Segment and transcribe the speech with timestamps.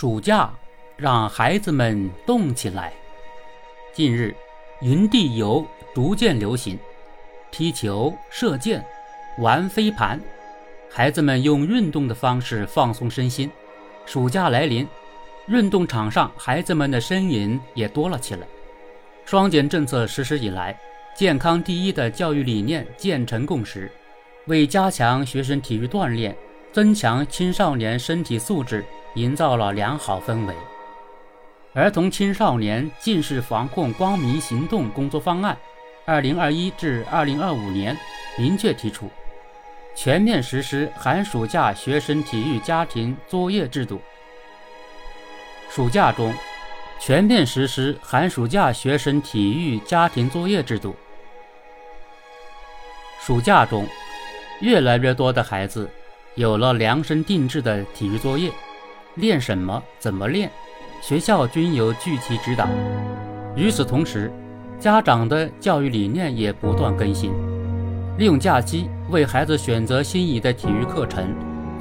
[0.00, 0.48] 暑假
[0.96, 2.92] 让孩子们动起来。
[3.92, 4.32] 近日，
[4.80, 6.78] 云地游逐渐流行，
[7.50, 8.86] 踢球、射箭、
[9.38, 10.20] 玩飞盘，
[10.88, 13.50] 孩子们用运动的方式放松身心。
[14.06, 14.86] 暑假来临，
[15.48, 18.46] 运动场上孩子们的身影也多了起来。
[19.24, 20.78] 双减政策实施以来，
[21.16, 23.90] 健康第一的教育理念渐成共识，
[24.46, 26.36] 为加强学生体育锻炼，
[26.72, 28.84] 增强青少年身体素质。
[29.18, 30.54] 营造了良好氛围。
[31.74, 35.56] 儿童青少年近视防控光明行动工作方案
[36.06, 37.96] （二零二一至二零二五年）
[38.38, 39.10] 明确提出，
[39.94, 44.00] 全面实施寒暑假学生体育家庭作业制度。
[45.68, 46.32] 暑假中，
[46.98, 50.96] 全面实施寒暑假学生体育家庭作业制度。
[53.20, 53.86] 暑假中，
[54.60, 55.90] 越来越多的孩子
[56.34, 58.50] 有了量身定制的体育作业。
[59.18, 59.82] 练什么？
[59.98, 60.48] 怎么练？
[61.02, 62.68] 学校均有具体指导。
[63.56, 64.32] 与此同时，
[64.78, 67.32] 家长的教育理念也不断更新，
[68.16, 71.34] 利用假期为孩子选择心仪的体育课程，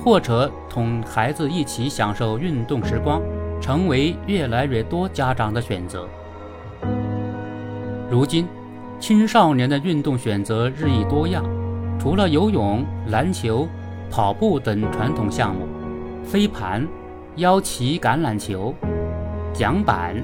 [0.03, 3.21] 或者同孩子一起享受运动时光，
[3.61, 6.07] 成为越来越多家长的选择。
[8.09, 8.47] 如今，
[8.99, 11.43] 青少年的运动选择日益多样，
[11.99, 13.67] 除了游泳、篮球、
[14.09, 15.67] 跑步等传统项目，
[16.23, 16.87] 飞盘。
[17.37, 18.73] 腰旗橄榄球、
[19.53, 20.15] 桨板、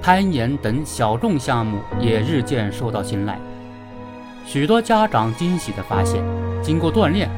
[0.00, 3.36] 攀岩等小众项目也日渐受到青睐。
[4.44, 6.22] 许多家长惊喜地发现，
[6.62, 7.28] 经过锻炼，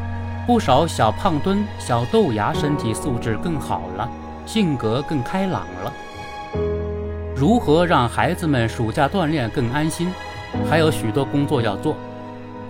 [0.46, 4.06] 不少小胖墩、小豆芽身体素质更好了，
[4.44, 5.92] 性格更开朗了。
[7.34, 10.12] 如何让孩子们暑假锻炼更安心？
[10.68, 11.96] 还有许多工作要做。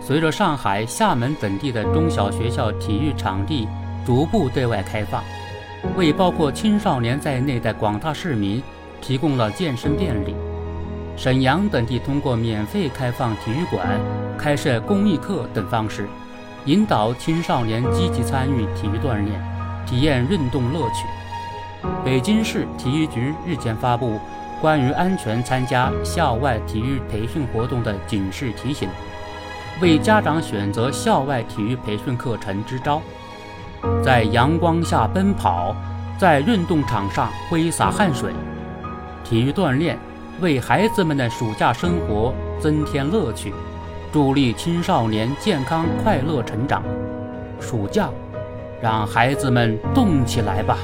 [0.00, 3.66] 随着上海、厦门等地的中小学校体育场地
[4.06, 5.20] 逐步对外开放。
[5.96, 8.62] 为包括青少年在内的广大市民
[9.00, 10.34] 提供了健身便利。
[11.16, 14.00] 沈阳等地通过免费开放体育馆、
[14.38, 16.08] 开设公益课等方式，
[16.64, 19.40] 引导青少年积极参与体育锻炼，
[19.84, 21.06] 体验运动乐趣。
[22.04, 24.18] 北京市体育局日前发布
[24.60, 28.88] 关于安全参加校外体育培训活动的警示提醒，
[29.80, 33.02] 为家长选择校外体育培训课程支招。
[34.02, 35.74] 在阳光下奔跑，
[36.18, 38.32] 在运动场上挥洒汗水，
[39.24, 39.98] 体育锻炼
[40.40, 43.52] 为孩子们的暑假生活增添乐趣，
[44.12, 46.82] 助力青少年健康快乐成长。
[47.60, 48.08] 暑假，
[48.80, 50.78] 让孩子们动起来吧！